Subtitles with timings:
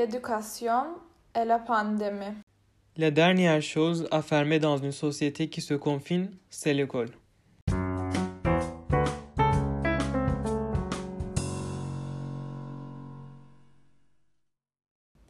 [0.00, 0.82] l'éducation
[1.38, 2.36] et la pandémie.
[2.96, 7.10] La dernière chose à fermer dans une société qui se confine, c'est l'école.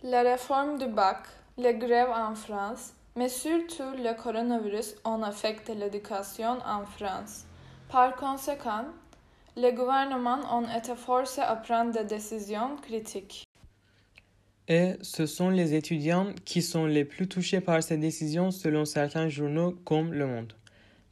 [0.03, 1.23] La réforme du bac,
[1.59, 7.45] les grèves en France, mais surtout le coronavirus ont affecté l'éducation en France.
[7.91, 8.87] Par conséquent,
[9.57, 13.50] les gouvernements ont été forcés à prendre des décisions critiques.
[14.71, 19.29] Et ce sont les étudiants qui sont les plus touchés par ces décisions selon certains
[19.29, 20.53] journaux comme Le Monde.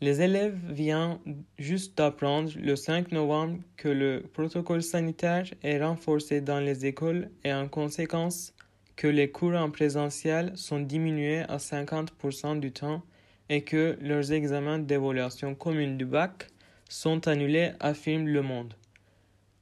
[0.01, 1.19] Les élèves viennent
[1.59, 7.53] juste d'apprendre le 5 novembre que le protocole sanitaire est renforcé dans les écoles et
[7.53, 8.55] en conséquence
[8.95, 13.03] que les cours en présentiel sont diminués à 50% du temps
[13.49, 16.47] et que leurs examens d'évaluation commune du bac
[16.89, 18.78] sont annulés, affirme Le Monde.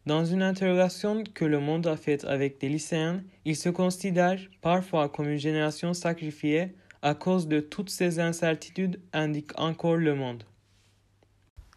[0.06, 5.08] Dans une interrogation que Le Monde a faite avec des lycéens, ils se considèrent parfois
[5.08, 10.44] comme une génération sacrifiée à cause de toutes ces incertitudes, indique encore Le Monde.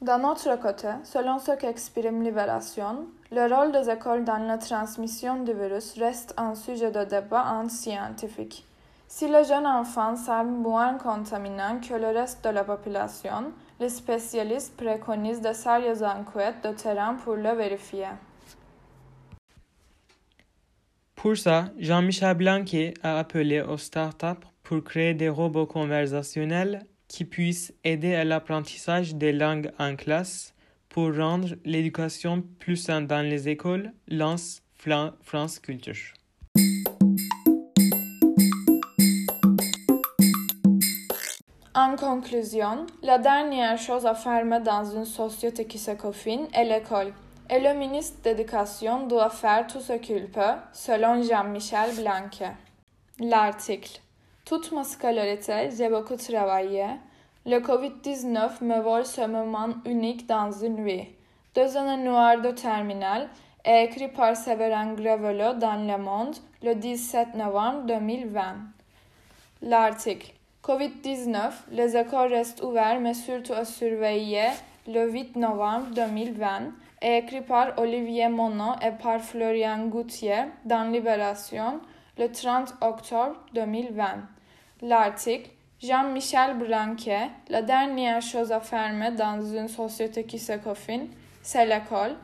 [0.03, 5.53] D'un autre côté, selon ce qu'exprime Libération, le rôle des écoles dans la transmission du
[5.53, 8.64] virus reste un sujet de débat entre scientifiques.
[9.08, 14.75] Si les jeunes enfants semblent moins contaminants que le reste de la population, les spécialistes
[14.75, 18.08] préconisent de sérieuses enquêtes de terrain pour le vérifier.
[21.16, 27.73] Pour ça, Jean-Michel Blanquet a appelé aux startups pour créer des robots conversationnels qui puissent
[27.83, 30.53] aider à l'apprentissage des langues en classe
[30.88, 34.61] pour rendre l'éducation plus saine dans les écoles, lance
[35.23, 36.18] France Culture.
[41.81, 47.13] En conclusion, la dernière chose à fermer dans une société qui se confine est l'école.
[47.49, 52.52] Et le ministre d'éducation doit faire tout ce qu'il peut, selon Jean-Michel Blanquet.
[53.21, 54.02] L'article.
[54.44, 56.83] Toute ma scolarité, j'ai beaucoup travaillé.
[57.45, 61.08] Le Covid-19 me vole ce moment unique dans une vie.
[61.55, 63.30] Deux années noires de terminale
[63.64, 68.55] est écrit par Séverin Grevelo dans Le Monde le 17 novembre 2020.
[69.61, 70.33] L'article.
[70.69, 74.49] Covid-19, les écoles restent ouvertes mais surtout à surveiller
[74.87, 76.45] le 8 novembre 2020
[77.02, 81.79] est écrit par Olivier Monod et par Florian Goutier dans Libération
[82.19, 84.05] le 30 octobre 2020.
[84.83, 85.49] L'article
[85.81, 91.08] Jean-Michel Blanquet, la dernière chose à fermer dans une société qui se confine,
[91.41, 92.15] c'est l'école,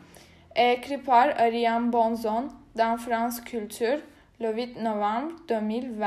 [0.55, 3.97] est écrit par Ariane Bonzon dans France Culture
[4.39, 6.05] le 8 novembre 2020.